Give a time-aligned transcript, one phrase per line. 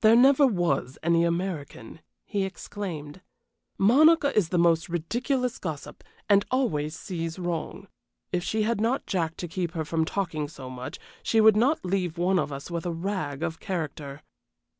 [0.00, 3.22] "There never was any American," he exclaimed.
[3.78, 7.86] "Monica is the most ridiculous gossip, and always sees wrong.
[8.32, 11.84] If she had not Jack to keep her from talking so much she would not
[11.84, 14.22] leave one of us with a rag of character."